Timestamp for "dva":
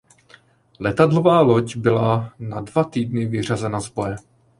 2.61-2.83